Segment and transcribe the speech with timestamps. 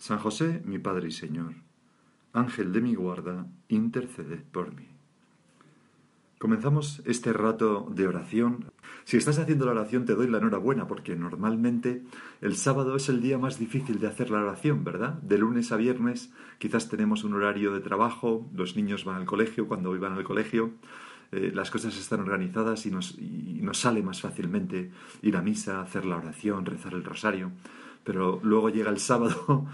[0.00, 1.56] San José, mi Padre y Señor,
[2.32, 4.88] Ángel de mi guarda, intercede por mí.
[6.38, 8.72] Comenzamos este rato de oración.
[9.04, 12.02] Si estás haciendo la oración te doy la enhorabuena porque normalmente
[12.40, 15.20] el sábado es el día más difícil de hacer la oración, ¿verdad?
[15.20, 19.68] De lunes a viernes quizás tenemos un horario de trabajo, los niños van al colegio,
[19.68, 20.70] cuando hoy van al colegio
[21.30, 24.90] eh, las cosas están organizadas y nos, y nos sale más fácilmente
[25.20, 27.52] ir a misa, hacer la oración, rezar el rosario
[28.04, 29.66] pero luego llega el sábado,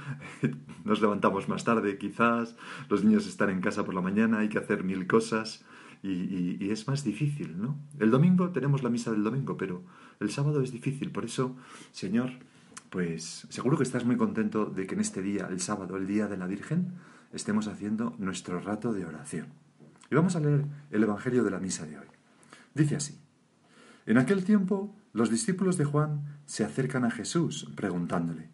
[0.84, 2.56] nos levantamos más tarde quizás,
[2.88, 5.64] los niños están en casa por la mañana, hay que hacer mil cosas
[6.02, 7.76] y, es más difícil, ¿no?
[7.98, 9.82] El domingo tenemos la misa del domingo, pero
[10.20, 11.56] el sábado es difícil, por eso,
[11.92, 12.30] Señor,
[12.90, 16.28] pues seguro que estás muy contento de que en este día, el sábado, el día
[16.28, 16.92] de la Virgen,
[17.32, 19.48] estemos haciendo nuestro rato de oración.
[20.10, 22.06] Y vamos a leer el Evangelio de la misa de hoy.
[22.74, 23.18] Dice así,
[24.06, 28.50] en aquel tiempo los discípulos de Juan se acercan a Jesús preguntándole.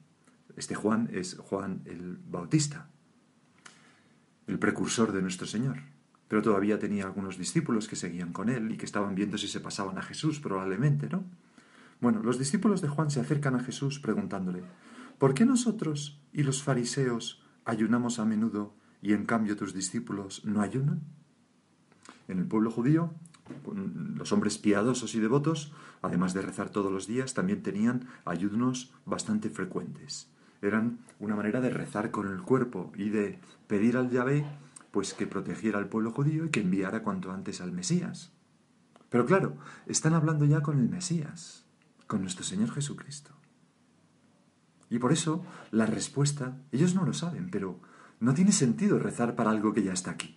[0.57, 2.89] Este Juan es Juan el Bautista,
[4.47, 5.79] el precursor de nuestro Señor.
[6.29, 9.59] Pero todavía tenía algunos discípulos que seguían con él y que estaban viendo si se
[9.59, 11.25] pasaban a Jesús, probablemente, ¿no?
[12.01, 14.63] Bueno, los discípulos de Juan se acercan a Jesús preguntándole,
[15.19, 20.63] ¿por qué nosotros y los fariseos ayunamos a menudo y en cambio tus discípulos no
[20.63, 21.01] ayunan?
[22.29, 23.13] En el pueblo judío
[24.14, 25.72] los hombres piadosos y devotos,
[26.03, 30.28] además de rezar todos los días, también tenían ayunos bastante frecuentes.
[30.61, 34.45] Eran una manera de rezar con el cuerpo y de pedir al Yahvé
[34.92, 38.33] pues que protegiera al pueblo judío y que enviara cuanto antes al Mesías.
[39.08, 41.64] Pero claro, están hablando ya con el Mesías,
[42.07, 43.33] con nuestro Señor Jesucristo.
[44.89, 47.80] Y por eso la respuesta, ellos no lo saben, pero
[48.20, 50.36] no tiene sentido rezar para algo que ya está aquí.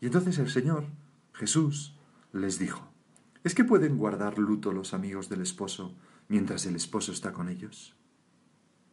[0.00, 0.86] Y entonces el Señor,
[1.32, 1.96] Jesús,
[2.32, 2.92] les dijo,
[3.44, 5.94] ¿es que pueden guardar luto los amigos del esposo
[6.28, 7.96] mientras el esposo está con ellos?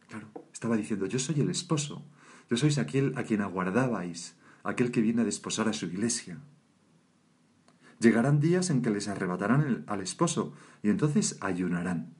[0.08, 2.04] Claro, estaba diciendo, yo soy el esposo,
[2.48, 6.38] yo sois aquel a quien aguardabais, aquel que viene a desposar a su iglesia.
[8.00, 12.14] Llegarán días en que les arrebatarán al esposo y entonces ayunarán.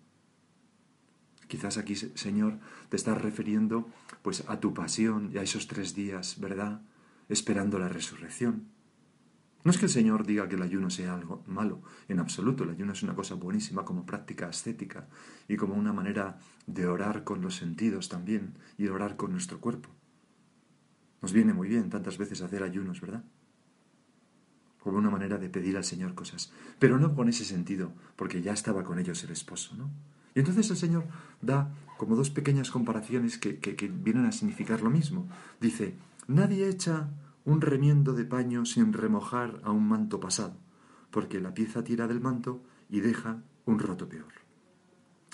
[1.49, 2.59] Quizás aquí, Señor,
[2.89, 3.89] te estás refiriendo
[4.23, 6.81] pues a tu pasión y a esos tres días, ¿verdad?
[7.29, 8.75] Esperando la resurrección.
[9.65, 12.65] No es que el Señor diga que el ayuno sea algo malo, en absoluto.
[12.65, 15.09] El ayuno es una cosa buenísima como práctica ascética
[15.49, 19.89] y como una manera de orar con los sentidos también y orar con nuestro cuerpo.
[21.23, 23.25] Nos viene muy bien tantas veces hacer ayunos, ¿verdad?
[24.81, 28.53] Como una manera de pedir al Señor cosas, pero no con ese sentido, porque ya
[28.53, 29.91] estaba con ellos el esposo, ¿no?
[30.35, 31.07] Y entonces el Señor
[31.41, 35.27] da como dos pequeñas comparaciones que, que vienen a significar lo mismo.
[35.59, 35.95] Dice,
[36.27, 37.11] nadie echa
[37.45, 40.57] un remiendo de paño sin remojar a un manto pasado,
[41.11, 44.33] porque la pieza tira del manto y deja un roto peor.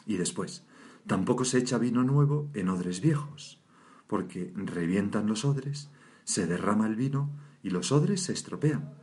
[0.07, 0.65] Y después,
[1.07, 3.63] tampoco se echa vino nuevo en odres viejos,
[4.07, 5.91] porque revientan los odres,
[6.25, 7.31] se derrama el vino
[7.63, 8.95] y los odres se estropean.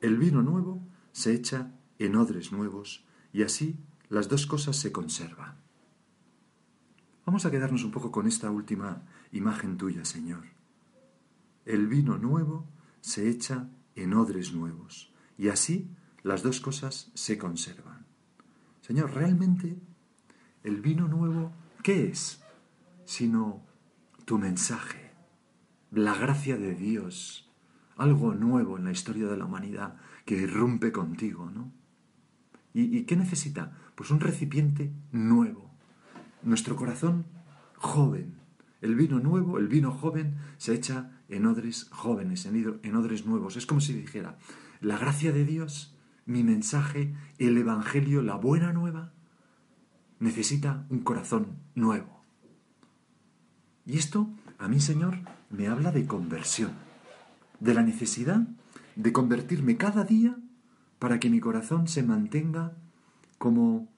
[0.00, 3.76] El vino nuevo se echa en odres nuevos y así
[4.08, 5.56] las dos cosas se conservan.
[7.24, 10.61] Vamos a quedarnos un poco con esta última imagen tuya, Señor
[11.64, 12.66] el vino nuevo
[13.00, 15.90] se echa en odres nuevos, y así
[16.22, 18.06] las dos cosas se conservan.
[18.80, 19.78] Señor, realmente
[20.64, 21.52] el vino nuevo,
[21.82, 22.42] ¿qué es?
[23.04, 23.62] Sino
[24.24, 25.12] tu mensaje,
[25.90, 27.50] la gracia de Dios,
[27.96, 31.72] algo nuevo en la historia de la humanidad que irrumpe contigo, ¿no?
[32.74, 33.76] ¿Y, ¿Y, qué necesita?
[33.94, 35.70] Pues un recipiente nuevo.
[36.42, 37.26] Nuestro corazón
[37.76, 38.38] joven.
[38.80, 43.56] El vino nuevo, el vino joven, se echa en odres jóvenes, en odres nuevos.
[43.56, 44.38] Es como si dijera,
[44.80, 45.96] la gracia de Dios,
[46.26, 49.12] mi mensaje, el Evangelio, la buena nueva,
[50.20, 52.22] necesita un corazón nuevo.
[53.84, 55.18] Y esto, a mí, Señor,
[55.50, 56.72] me habla de conversión,
[57.60, 58.46] de la necesidad
[58.94, 60.36] de convertirme cada día
[60.98, 62.76] para que mi corazón se mantenga
[63.38, 63.88] como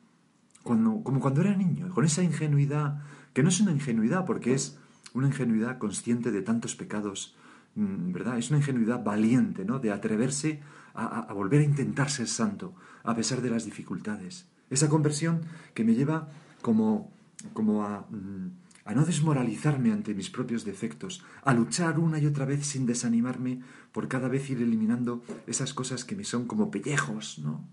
[0.62, 3.02] cuando, como cuando era niño, con esa ingenuidad,
[3.34, 4.78] que no es una ingenuidad porque es
[5.14, 7.34] una ingenuidad consciente de tantos pecados,
[7.76, 8.36] mm, ¿verdad?
[8.36, 9.78] Es una ingenuidad valiente, ¿no?
[9.78, 10.60] De atreverse
[10.92, 14.46] a, volver a intentar ser santo, a pesar de las dificultades.
[14.70, 16.28] Esa conversión que me lleva
[16.62, 17.10] como,
[17.52, 18.50] como a, mm,
[18.84, 23.60] a no desmoralizarme ante mis propios defectos, a luchar una y otra vez sin desanimarme
[23.92, 27.66] por cada vez ir eliminando esas cosas que me son como pellejos, ¿no?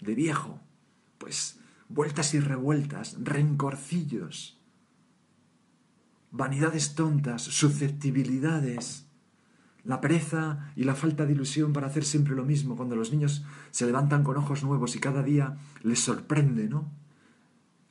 [0.00, 0.60] De viejo.
[1.18, 4.58] Pues vueltas y revueltas, rencorcillos,
[6.34, 9.06] vanidades tontas, susceptibilidades,
[9.84, 13.44] la pereza y la falta de ilusión para hacer siempre lo mismo cuando los niños
[13.70, 16.90] se levantan con ojos nuevos y cada día les sorprende, ¿no?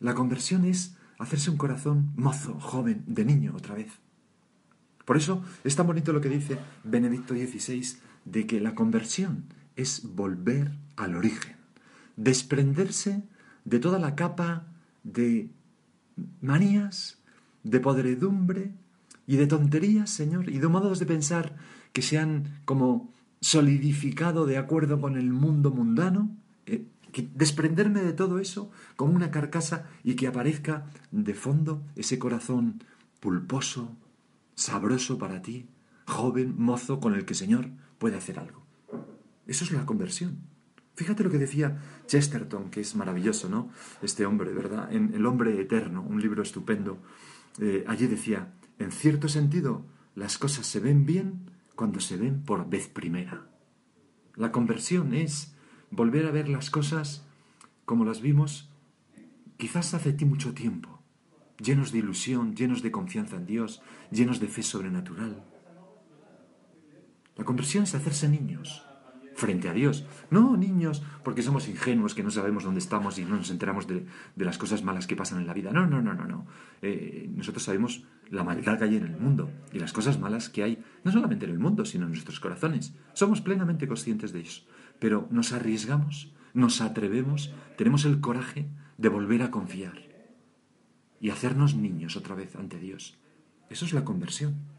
[0.02, 3.94] La conversión es hacerse un corazón mozo, joven, de niño otra vez.
[5.06, 9.46] Por eso es tan bonito lo que dice Benedicto XVI de que la conversión
[9.78, 11.56] es volver al origen,
[12.18, 13.24] desprenderse
[13.64, 14.68] de toda la capa
[15.04, 15.50] de
[16.42, 17.23] manías,
[17.64, 18.72] de podredumbre
[19.26, 21.56] y de tonterías, Señor, y de modos de pensar
[21.94, 26.86] que se han como solidificado de acuerdo con el mundo mundano, eh,
[27.36, 32.84] desprenderme de todo eso como una carcasa y que aparezca de fondo ese corazón
[33.20, 33.96] pulposo,
[34.56, 35.68] sabroso para ti,
[36.06, 38.64] joven, mozo, con el que Señor puede hacer algo.
[39.48, 40.38] Eso es la conversión.
[40.96, 43.70] Fíjate lo que decía Chesterton, que es maravilloso, ¿no?
[44.02, 44.94] Este hombre, ¿verdad?
[44.94, 47.00] En El hombre eterno, un libro estupendo.
[47.60, 49.86] Eh, allí decía, en cierto sentido,
[50.16, 53.48] las cosas se ven bien cuando se ven por vez primera.
[54.36, 55.56] La conversión es
[55.92, 57.26] volver a ver las cosas
[57.86, 58.70] como las vimos
[59.58, 61.02] quizás hace mucho tiempo,
[61.60, 65.44] llenos de ilusión, llenos de confianza en Dios, llenos de fe sobrenatural.
[67.36, 68.84] La conversión es hacerse niños
[69.36, 70.06] frente a Dios.
[70.30, 74.06] No niños porque somos ingenuos, que no sabemos dónde estamos y no nos enteramos de,
[74.36, 75.72] las cosas malas que pasan en la vida.
[75.72, 76.46] No, no, no, no, no.
[76.82, 80.64] Eh, nosotros sabemos la maldad que hay en el mundo y las cosas malas que
[80.64, 82.94] hay, no solamente en el mundo, sino en nuestros corazones.
[83.14, 84.64] Somos plenamente conscientes de eso.
[85.00, 90.02] Pero nos arriesgamos, nos atrevemos, tenemos el coraje de volver a confiar
[91.20, 93.18] y hacernos niños otra vez ante Dios.
[93.70, 94.73] Eso es la conversión.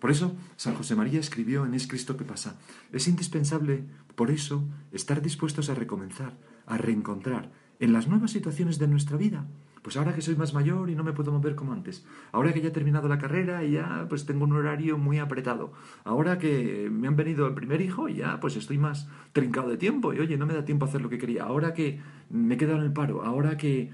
[0.00, 2.58] Por eso San José María escribió en Es Cristo que pasa.
[2.92, 3.84] Es indispensable,
[4.14, 9.46] por eso, estar dispuestos a recomenzar, a reencontrar en las nuevas situaciones de nuestra vida
[9.86, 12.60] pues ahora que soy más mayor y no me puedo mover como antes, ahora que
[12.60, 16.88] ya he terminado la carrera y ya pues tengo un horario muy apretado, ahora que
[16.90, 20.18] me han venido el primer hijo y ya pues estoy más trincado de tiempo y
[20.18, 22.00] oye, no me da tiempo a hacer lo que quería, ahora que
[22.30, 23.92] me he quedado en el paro, ahora que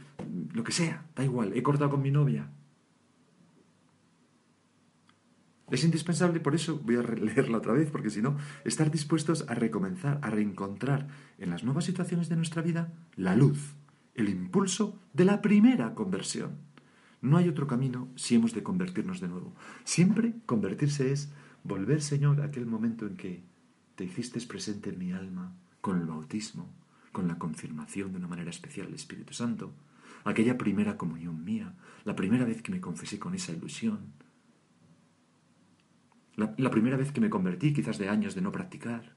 [0.54, 2.48] lo que sea, da igual, he cortado con mi novia.
[5.72, 9.54] Es indispensable, por eso voy a leerla otra vez, porque si no, estar dispuestos a
[9.54, 11.08] recomenzar, a reencontrar
[11.38, 13.74] en las nuevas situaciones de nuestra vida la luz
[14.14, 16.58] el impulso de la primera conversión.
[17.20, 19.54] No hay otro camino si hemos de convertirnos de nuevo.
[19.84, 21.32] Siempre convertirse es
[21.64, 23.42] volver, Señor, a aquel momento en que
[23.94, 26.68] te hiciste presente en mi alma, con el bautismo,
[27.12, 29.72] con la confirmación de una manera especial del Espíritu Santo,
[30.24, 31.74] aquella primera comunión mía,
[32.04, 34.00] la primera vez que me confesé con esa ilusión,
[36.36, 39.14] la, primera vez que me convertí, quizás de años de no practicar.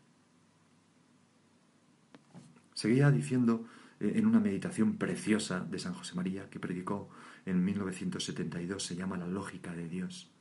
[2.74, 3.66] Seguía diciendo
[4.00, 7.10] eh, en una meditación preciosa de San José María que predicó
[7.46, 10.32] en 1972, se llama La lógica de Dios.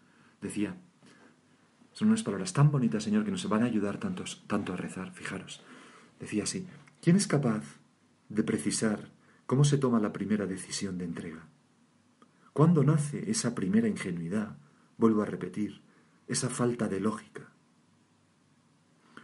[0.41, 0.77] Decía,
[1.93, 5.63] son unas palabras tan bonitas, Señor, que nos van a ayudar tanto a rezar, fijaros.
[6.19, 6.67] Decía así,
[7.01, 7.63] ¿quién es capaz
[8.29, 9.11] de precisar
[9.47, 11.47] cómo se toma la primera decisión de entrega?
[12.53, 14.57] ¿Cuándo nace esa primera ingenuidad?
[14.97, 15.83] Vuelvo a repetir,
[16.29, 17.51] esa falta de lógica.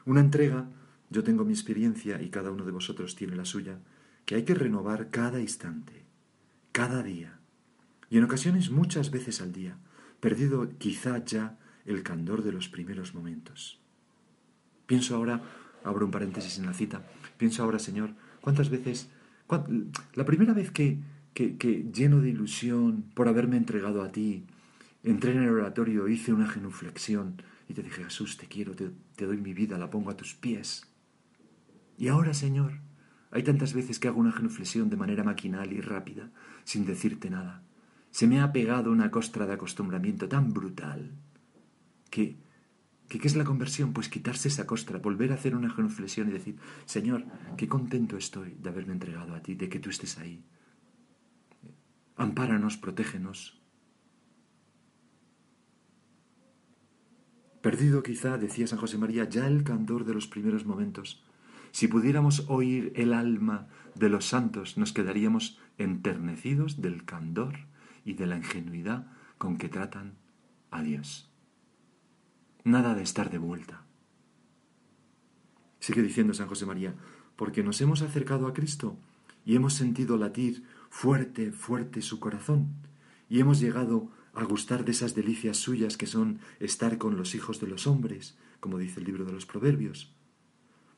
[0.05, 0.69] Una entrega,
[1.11, 3.79] yo tengo mi experiencia y cada uno de vosotros tiene la suya,
[4.25, 6.05] que hay que renovar cada instante,
[6.73, 7.39] cada día,
[8.11, 9.77] y en ocasiones muchas veces al día,
[10.21, 13.81] perdido quizá ya el candor de los primeros momentos.
[14.87, 15.43] Pienso ahora,
[15.85, 17.07] abro un paréntesis en la cita,
[17.39, 19.09] pienso ahora, Señor, cuántas veces,
[20.15, 20.99] la primera vez que,
[21.35, 24.45] que, lleno de ilusión por haberme entregado a ti,
[25.03, 28.91] entré en el oratorio, hice una genuflexión y te dije, Jesús, te quiero, te,
[29.25, 30.93] doy mi vida, la pongo a tus pies.
[31.97, 32.81] Y ahora, Señor,
[33.31, 36.31] hay tantas veces que hago una genuflexión de manera maquinal y rápida,
[36.65, 37.63] sin decirte nada.
[38.11, 41.13] Se me ha pegado una costra de acostumbramiento tan brutal
[42.11, 42.39] que,
[43.09, 43.93] que ¿qué es la conversión?
[43.93, 47.25] Pues quitarse esa costra, volver a hacer una genuflexión y decir, Señor,
[47.57, 50.45] qué contento estoy de haberme entregado a ti, de que tú estés ahí.
[52.17, 53.60] Ampáranos, protégenos.
[57.61, 61.23] Perdido quizá, decía San José María, ya el candor de los primeros momentos,
[61.73, 67.59] si pudiéramos oír el alma de los santos, nos quedaríamos enternecidos del candor
[68.05, 69.07] y de la ingenuidad
[69.39, 70.15] con que tratan
[70.71, 71.31] a Dios.
[72.65, 73.83] Nada de estar de vuelta.
[75.81, 76.95] Sigue diciendo San José María,
[77.37, 78.99] porque nos hemos acercado a Cristo
[79.45, 82.69] y hemos sentido latir fuerte, fuerte su corazón,
[83.29, 87.61] y hemos llegado a gustar de esas delicias suyas que son estar con los hijos
[87.61, 90.13] de los hombres, como dice el libro de los Proverbios.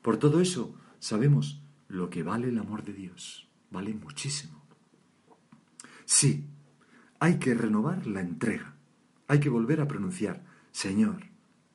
[0.01, 3.47] Por todo eso sabemos lo que vale el amor de Dios.
[3.71, 4.63] Vale muchísimo.
[6.05, 6.45] Sí,
[7.19, 8.75] hay que renovar la entrega.
[9.27, 11.23] Hay que volver a pronunciar, Señor,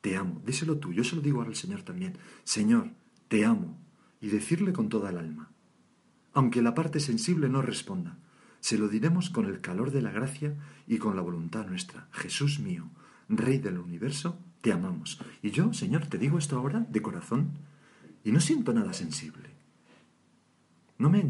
[0.01, 0.41] te amo.
[0.45, 2.17] Díselo tú, yo se lo digo ahora al Señor también.
[2.43, 2.91] Señor,
[3.27, 3.77] te amo.
[4.21, 5.51] Y decirle con toda el alma.
[6.33, 8.17] Aunque la parte sensible no responda,
[8.59, 10.55] se lo diremos con el calor de la gracia
[10.87, 12.07] y con la voluntad nuestra.
[12.11, 12.89] Jesús mío,
[13.29, 15.19] Rey del universo, te amamos.
[15.41, 17.51] Y yo, Señor, te digo esto ahora de corazón
[18.23, 19.49] y no siento nada sensible.
[20.97, 21.23] No me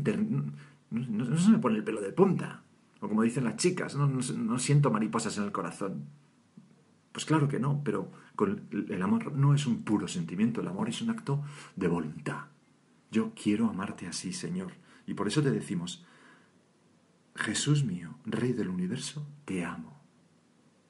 [0.92, 2.64] no, se me pone el pelo de punta.
[3.00, 6.06] O como dicen las chicas, no, siento mariposas en el corazón.
[7.12, 8.12] Pues claro que no, pero
[8.72, 11.44] el amor no es un puro sentimiento, el amor es un acto
[11.76, 12.46] de voluntad.
[13.12, 14.74] Yo quiero amarte así, Señor.
[15.08, 16.06] Y por eso te decimos,
[17.40, 19.98] Jesús mío, Rey del universo, te amo.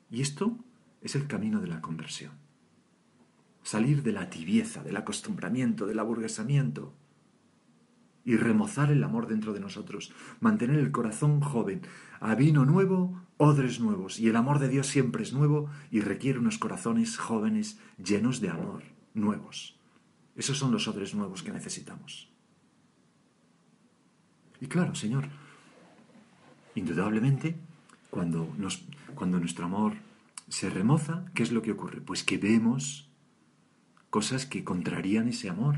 [0.10, 0.58] Y esto
[1.01, 2.32] es el camino de la conversión.
[3.62, 6.96] Salir de la tibieza, del acostumbramiento, del aburguesamiento
[8.25, 11.82] y remozar el amor dentro de nosotros, mantener el corazón joven,
[12.20, 16.39] a vino nuevo, odres nuevos, y el amor de Dios siempre es nuevo y requiere
[16.39, 19.79] unos corazones jóvenes llenos de amor, nuevos.
[20.36, 22.34] Esos son los odres nuevos que necesitamos.
[24.60, 25.29] Y claro, Señor,
[26.79, 27.55] indudablemente,
[28.09, 29.93] cuando, nos, cuando nuestro amor
[30.48, 32.01] se remoza, ¿qué es lo que ocurre?
[32.01, 33.09] Pues que vemos
[34.09, 35.77] cosas que contrarían ese amor,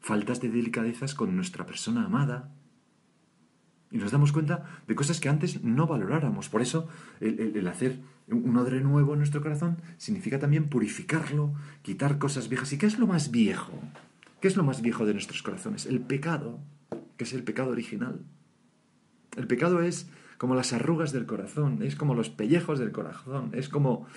[0.00, 2.52] faltas de delicadezas con nuestra persona amada.
[3.90, 6.48] Y nos damos cuenta de cosas que antes no valoráramos.
[6.48, 6.88] Por eso
[7.20, 12.72] el, hacer un odre nuevo en nuestro corazón significa también purificarlo, quitar cosas viejas.
[12.72, 13.78] ¿Y qué es lo más viejo?
[14.40, 15.86] ¿Qué es lo más viejo de nuestros corazones?
[15.86, 16.58] El pecado,
[17.16, 18.20] que es el pecado original.
[19.36, 20.08] El pecado es
[20.42, 24.08] como las arrugas del corazón, es como los pellejos del corazón, es como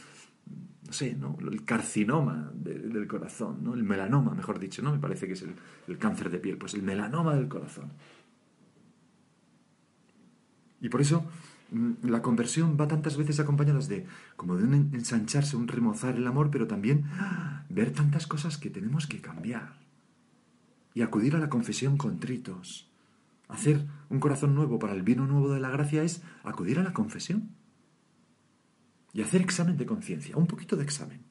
[0.84, 1.38] no sé, ¿no?
[1.40, 3.76] el carcinoma del corazón, ¿no?
[3.76, 4.92] el melanoma, mejor dicho, ¿no?
[4.92, 5.44] Me parece que es
[5.88, 7.92] el, cáncer de piel, pues el melanoma del corazón.
[10.82, 11.28] Y por eso
[11.70, 16.26] mm, la conversión va tantas veces acompañada de como de un ensancharse, un remozar el
[16.26, 17.66] amor, pero también ¡ah!
[17.70, 19.76] ver tantas cosas que tenemos que cambiar
[20.96, 22.90] y acudir a la confesión con tritos.
[23.48, 26.94] Hacer un corazón nuevo para el vino nuevo de la gracia es acudir a la
[26.94, 27.50] confesión
[29.14, 31.22] y hacer examen de conciencia, un poquito de examen.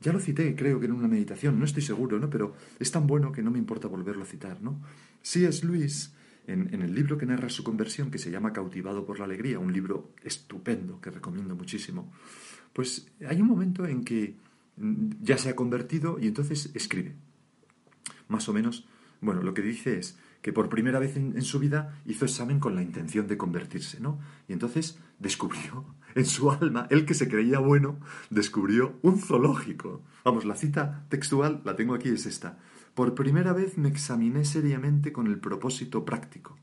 [0.00, 2.30] Ya lo cité, creo que en una meditación, no estoy seguro, ¿no?
[2.30, 4.80] Pero es tan bueno que no me importa volverlo a citar, ¿no?
[5.22, 6.14] Sí es Luis,
[6.46, 9.58] en, en, el libro que narra su conversión, que se llama Cautivado por la Alegría,
[9.58, 12.12] un libro estupendo que recomiendo muchísimo,
[12.72, 14.36] pues hay un momento en que
[15.20, 17.16] ya se ha convertido y entonces escribe.
[18.28, 18.86] Más o menos,
[19.20, 22.74] bueno, lo que dice es que por primera vez en, su vida hizo examen con
[22.74, 24.18] la intención de convertirse, ¿no?
[24.46, 27.98] Y entonces descubrió en su alma, él que se creía bueno,
[28.30, 30.02] descubrió un zoológico.
[30.24, 32.58] Vamos, la cita textual, la tengo aquí, es esta.
[32.94, 36.58] Por primera vez me examiné seriamente con el propósito práctico,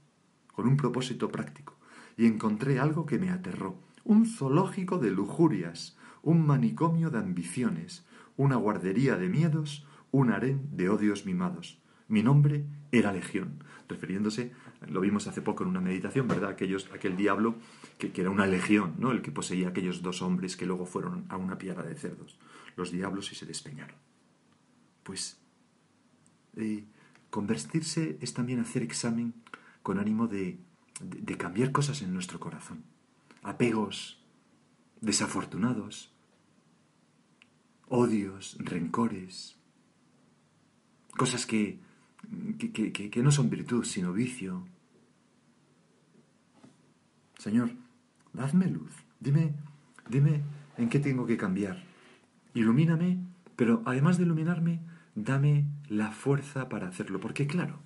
[0.53, 1.77] con un propósito práctico,
[2.17, 3.79] y encontré algo que me aterró.
[4.03, 8.05] Un zoológico de lujurias, un manicomio de ambiciones,
[8.38, 11.82] una guardería de miedos, un harén de odios mimados.
[12.08, 14.52] Mi nombre era Legión, refiriéndose,
[14.88, 16.52] lo vimos hace poco en una meditación, ¿verdad?
[16.52, 17.56] Aquellos, aquel diablo
[17.98, 19.12] que, era una legión, ¿no?
[19.12, 22.38] El que poseía aquellos dos hombres que luego fueron a una piara de cerdos,
[22.76, 23.96] los diablos y se despeñaron.
[25.04, 25.38] Pues
[26.56, 26.86] eh,
[27.30, 29.34] convertirse es también hacer examen
[29.82, 30.60] con ánimo de,
[31.02, 32.84] de cambiar cosas en nuestro corazón,
[33.44, 34.20] apegos
[35.02, 36.12] desafortunados,
[37.88, 39.58] odios, rencores,
[41.16, 41.80] cosas que,
[42.58, 44.63] que, no son virtud, sino vicio.
[47.38, 47.72] Señor,
[48.36, 48.91] Dadme luz.
[49.20, 49.53] Dime,
[50.10, 50.41] dime
[50.77, 51.84] en qué tengo que cambiar.
[52.53, 53.20] Ilumíname,
[53.55, 54.82] pero además de iluminarme,
[55.15, 57.20] dame la fuerza para hacerlo.
[57.22, 57.79] Porque claro,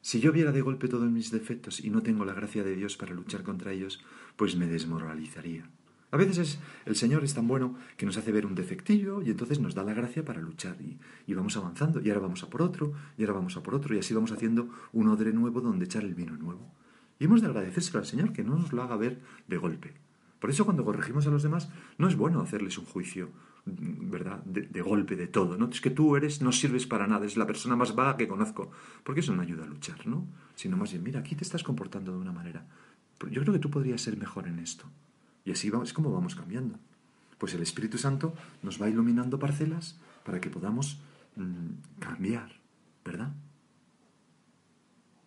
[0.00, 2.96] si yo viera de golpe todos mis defectos y no tengo la gracia de Dios
[2.96, 4.02] para luchar contra ellos,
[4.36, 5.68] pues me desmoralizaría.
[6.10, 9.60] A veces el Señor es tan bueno que nos hace ver un defectillo y entonces
[9.60, 12.62] nos da la gracia para luchar y, y, vamos avanzando y ahora vamos a por
[12.62, 15.84] otro y ahora vamos a por otro y así vamos haciendo un odre nuevo donde
[15.84, 16.72] echar el vino nuevo.
[17.18, 19.94] Y hemos de agradecérselo al Señor que no nos lo haga ver de golpe.
[20.38, 23.30] Por eso cuando corregimos a los demás no es bueno hacerles un juicio,
[23.66, 24.42] ¿verdad?
[24.44, 25.68] De, golpe de todo, ¿no?
[25.68, 28.70] Es que tú eres, no sirves para nada, es la persona más vaga que conozco.
[29.02, 30.26] Porque eso no ayuda a luchar, ¿no?
[30.54, 32.66] Sino más bien, mira, aquí te estás comportando de una manera.
[33.30, 34.88] Yo creo que tú podrías ser mejor en esto.
[35.48, 36.78] Y así vamos, es como vamos cambiando.
[37.38, 41.00] Pues el Espíritu Santo nos va iluminando parcelas para que podamos
[41.36, 42.60] mm, cambiar,
[43.02, 43.32] ¿verdad?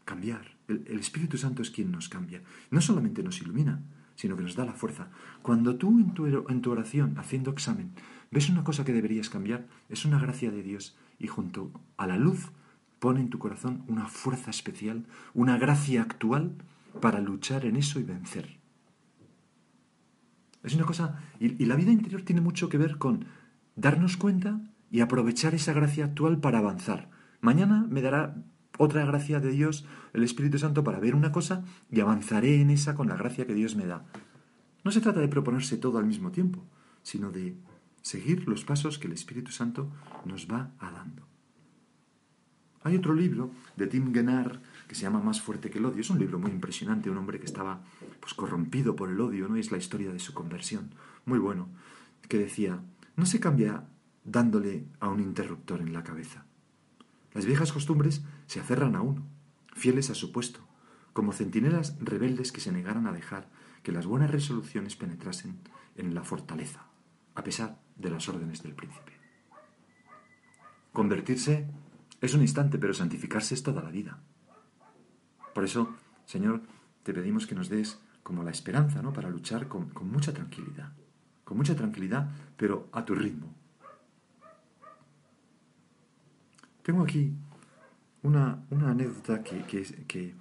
[0.05, 2.43] Cambiar El, Espíritu Santo es quien nos cambia.
[2.69, 3.81] No solamente nos ilumina,
[4.13, 5.07] sino que nos da la fuerza.
[5.41, 7.89] Cuando tú en tu, en tu oración, haciendo examen,
[8.29, 12.17] ves una cosa que deberías cambiar, es una gracia de Dios y junto a la
[12.17, 12.51] luz
[12.99, 16.53] pone en tu corazón una fuerza especial, una gracia actual
[16.99, 18.60] para luchar en eso y vencer.
[20.63, 23.25] Es una cosa, y, la vida interior tiene mucho que ver con
[23.75, 27.09] darnos cuenta y aprovechar esa gracia actual para avanzar.
[27.39, 28.43] Mañana me dará
[28.77, 32.95] otra gracia de Dios, el Espíritu Santo, para ver una cosa y avanzaré en esa
[32.95, 34.05] con la gracia que Dios me da.
[34.83, 36.63] No se trata de proponerse todo al mismo tiempo,
[37.03, 37.55] sino de
[38.01, 39.91] seguir los pasos que el Espíritu Santo
[40.25, 41.27] nos va a dando.
[42.83, 44.59] Hay otro libro de Tim Gennard
[44.91, 46.01] que se llama Más fuerte que el odio.
[46.01, 47.81] Es un libro muy impresionante, un hombre que estaba
[48.19, 49.55] pues, corrompido por el odio, ¿no?
[49.55, 50.93] es la historia de su conversión.
[51.23, 51.69] Muy bueno.
[52.27, 52.83] Que decía,
[53.15, 53.85] no se cambia
[54.25, 56.43] dándole a un interruptor en la cabeza.
[57.33, 59.25] Las viejas costumbres se aferran a uno,
[59.73, 60.59] fieles a su puesto,
[61.13, 63.47] como centinelas rebeldes que se negaran a dejar
[63.83, 65.57] que las buenas resoluciones penetrasen
[65.95, 66.83] en la fortaleza,
[67.35, 69.13] a pesar de las órdenes del príncipe.
[70.91, 71.69] Convertirse
[72.19, 74.19] es un instante, pero santificarse es toda la vida.
[75.53, 76.61] Por eso, Señor,
[77.03, 79.11] te pedimos que nos des como la esperanza, ¿no?
[79.13, 80.93] Para luchar con, mucha tranquilidad.
[81.43, 83.53] Con mucha tranquilidad, pero a tu ritmo.
[86.83, 87.33] Tengo aquí
[88.23, 89.63] una, anécdota que,
[90.07, 90.35] que,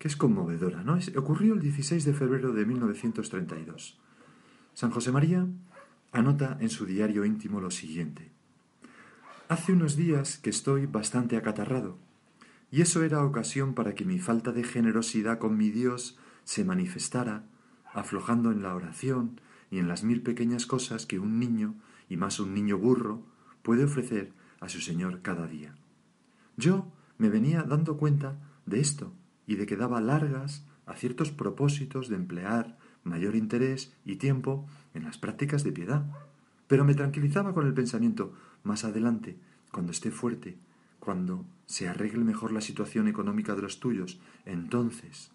[0.00, 0.98] es conmovedora, ¿no?
[1.16, 3.98] ocurrió el 16 de febrero de 1932.
[4.74, 5.46] San José María
[6.12, 8.30] anota en su diario íntimo lo siguiente.
[9.48, 11.98] Hace unos días que estoy bastante acatarrado
[12.70, 17.44] y eso era ocasión para que mi falta de generosidad con mi Dios se manifestara,
[17.92, 21.74] aflojando en la oración y en las mil pequeñas cosas que un niño,
[22.08, 23.22] y más un niño burro,
[23.62, 25.74] puede ofrecer a su Señor cada día.
[26.56, 29.12] Yo me venía dando cuenta de esto
[29.46, 35.04] y de que daba largas a ciertos propósitos de emplear mayor interés y tiempo en
[35.04, 36.06] las prácticas de piedad,
[36.66, 39.38] pero me tranquilizaba con el pensamiento más adelante,
[39.70, 40.58] cuando esté fuerte
[41.08, 45.30] cuando se arregle mejor la situación económica de los tuyos, entonces,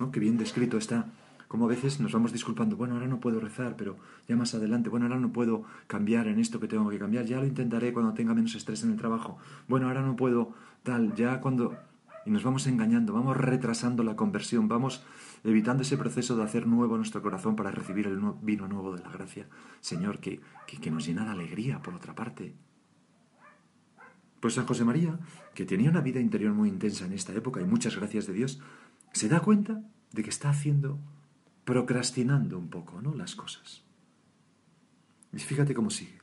[0.00, 0.10] ¿no?
[0.10, 1.12] Que bien descrito está,
[1.46, 4.88] como a veces nos vamos disculpando, bueno, ahora no puedo rezar, pero ya más adelante,
[4.88, 8.14] bueno, ahora no puedo cambiar en esto que tengo que cambiar, ya lo intentaré cuando
[8.14, 11.78] tenga menos estrés en el trabajo, bueno, ahora no puedo tal, ya cuando...
[12.26, 15.04] Y nos vamos engañando, vamos retrasando la conversión, vamos
[15.44, 19.10] evitando ese proceso de hacer nuevo nuestro corazón para recibir el vino nuevo de la
[19.10, 19.46] gracia.
[19.80, 22.56] Señor, que, que, que nos llena de alegría, por otra parte.
[24.44, 25.18] Pues San José María,
[25.54, 28.60] que tenía una vida interior muy intensa en esta época y muchas gracias de Dios,
[29.10, 30.98] se da cuenta de que está haciendo,
[31.64, 33.14] procrastinando un poco, ¿no?
[33.14, 33.84] Las cosas.
[35.32, 36.18] Y fíjate cómo sigue.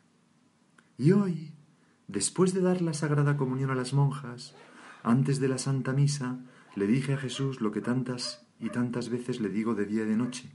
[0.99, 1.55] Y hoy,
[2.07, 4.53] después de dar la Sagrada Comunión a las monjas,
[5.01, 6.41] antes de la Santa Misa,
[6.75, 10.09] le dije a Jesús lo que tantas y tantas veces le digo de día y
[10.09, 10.51] de noche.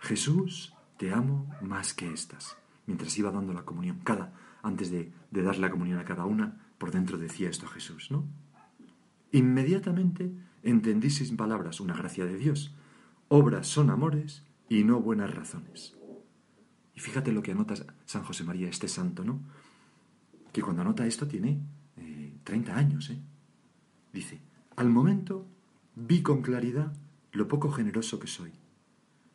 [0.00, 2.56] Jesús, te amo más que estas.
[2.86, 4.32] Mientras iba dando la comunión, cada,
[4.64, 8.10] antes de, de dar la comunión a cada una, por dentro decía esto a Jesús,
[8.10, 8.26] ¿no?
[9.32, 12.74] Inmediatamente entendí sin palabras una gracia de Dios.
[13.28, 15.94] Obras son amores y no buenas razones.
[16.94, 17.74] Y fíjate lo que anota
[18.06, 19.40] San José María, este santo, ¿no?
[20.52, 21.60] Que cuando anota esto tiene
[22.44, 23.20] 30 eh, años, ¿eh?
[24.14, 24.40] Dice,
[24.74, 25.46] al momento
[25.94, 26.94] vi con claridad
[27.32, 28.52] lo poco generoso que soy,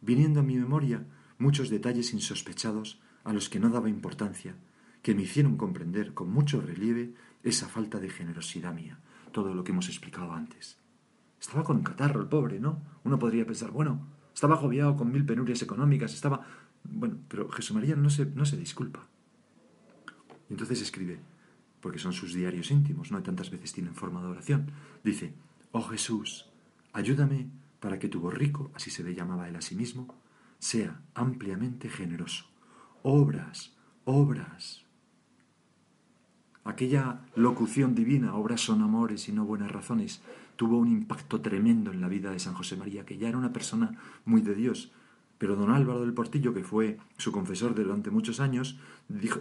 [0.01, 1.05] viniendo a mi memoria
[1.37, 4.55] muchos detalles insospechados a los que no daba importancia,
[5.05, 7.13] que me hicieron comprender con mucho relieve
[7.45, 8.99] esa falta de generosidad mía,
[9.31, 10.79] todo lo que hemos explicado antes.
[11.39, 12.81] Estaba con catarro el pobre, ¿no?
[13.03, 16.45] Uno podría pensar, bueno, estaba agobiado con mil penurias económicas, estaba...
[16.83, 19.07] Bueno, pero Jesús María no se, no se disculpa.
[20.49, 21.19] Y entonces escribe,
[21.81, 23.21] porque son sus diarios íntimos, ¿no?
[23.21, 24.71] Tantas veces tienen forma de oración.
[25.03, 25.35] Dice,
[25.71, 26.49] oh Jesús,
[26.93, 30.15] ayúdame para que tu borrico, así se le llamaba él a sí mismo,
[30.57, 32.45] sea ampliamente generoso.
[33.03, 34.84] Obras, obras,
[36.65, 40.21] Aquella locución divina, obras son amores y no buenas razones,
[40.55, 43.53] tuvo un impacto tremendo en la vida de San José María, que ya era una
[43.53, 44.91] persona muy de Dios.
[45.37, 48.79] Pero don Álvaro del Portillo, que fue su confesor durante muchos años,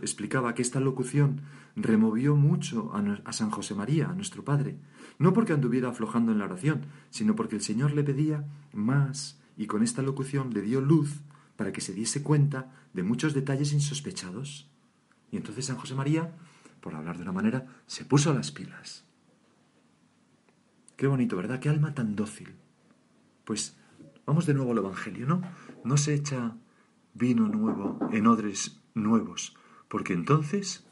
[0.02, 1.40] explicaba que esta locución
[1.76, 4.76] removió mucho a, a San José María, a nuestro Padre,
[5.18, 9.66] no porque anduviera aflojando en la oración, sino porque el Señor le pedía más y
[9.66, 11.22] con esta locución le dio luz
[11.56, 14.68] para que se diese cuenta de muchos detalles insospechados.
[15.30, 16.32] Y entonces San José María
[16.84, 19.06] por hablar de una manera, se puso las pilas.
[20.98, 21.58] Qué bonito, ¿verdad?
[21.58, 22.56] Qué alma tan dócil.
[23.46, 23.78] Pues
[24.26, 25.40] vamos de nuevo al Evangelio, ¿no?
[25.82, 26.58] No se echa
[27.14, 29.56] vino nuevo en odres nuevos,
[29.88, 30.86] porque entonces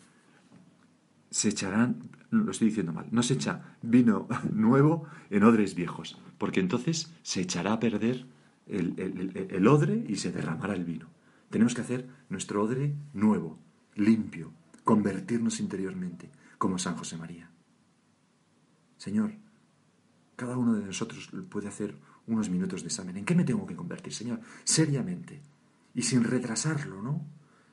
[1.29, 6.61] se echarán, lo estoy diciendo mal, no se echa vino nuevo en odres viejos, porque
[6.61, 8.25] entonces se echará a perder
[8.67, 11.09] el, odre y se derramará el vino.
[11.51, 13.59] Tenemos que hacer nuestro odre nuevo,
[13.95, 14.52] limpio,
[14.93, 17.51] convertirnos interiormente, como San José María.
[18.99, 19.33] Señor,
[20.37, 23.17] cada uno de nosotros puede hacer unos minutos de examen.
[23.17, 24.41] ¿En qué me tengo que convertir, Señor?
[24.65, 25.41] Seriamente
[25.95, 27.25] y sin retrasarlo, ¿no?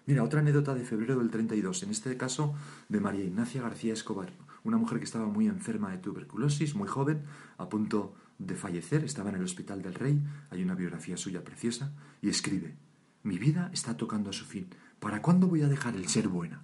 [0.06, 2.56] Mira, otra anécdota de febrero del 32, en este caso
[2.88, 4.32] de María Ignacia García Escobar,
[4.64, 7.24] una mujer que estaba muy enferma de tuberculosis, muy joven,
[7.58, 11.92] a punto de fallecer, estaba en el Hospital del Rey, hay una biografía suya preciosa,
[12.22, 12.78] y escribe,
[13.24, 14.70] mi vida está tocando a su fin,
[15.02, 16.64] ¿para cuándo voy a dejar el ser buena?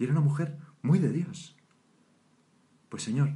[0.00, 1.54] Y era una mujer muy de Dios.
[2.88, 3.30] Pues Señor,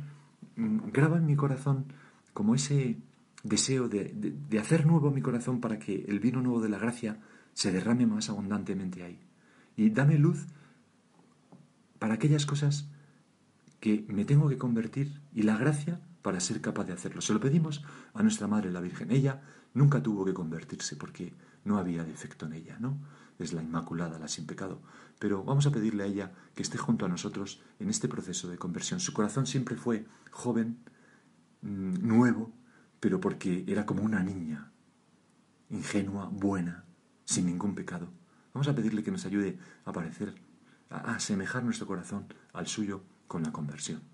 [0.57, 1.93] mm, graba en mi corazón
[2.33, 2.97] como ese
[3.45, 7.21] deseo de, de hacer nuevo mi corazón para que el vino nuevo de la gracia
[7.53, 9.21] se derrame más abundantemente ahí
[9.77, 10.47] y dame luz
[11.99, 12.89] para aquellas cosas
[13.81, 17.21] que me tengo que convertir y la gracia para ser capaz de hacerlo.
[17.21, 19.11] Se lo pedimos a nuestra Madre la Virgen.
[19.11, 19.43] Ella
[19.75, 22.99] nunca tuvo que convertirse porque no había defecto en ella, ¿no?
[23.39, 24.81] Es la Inmaculada, la sin pecado.
[25.19, 28.59] Pero vamos a pedirle a ella que esté junto a nosotros en este proceso de
[28.59, 29.01] conversión.
[29.01, 30.79] Su corazón siempre fue joven,
[31.63, 32.53] mm, nuevo,
[33.01, 34.73] pero porque era como una niña,
[35.71, 36.85] ingenua, buena,
[37.25, 38.09] sin ningún pecado.
[38.53, 40.35] Vamos a pedirle que nos ayude a parecer,
[40.91, 44.14] a asemejar nuestro corazón al suyo con la conversión.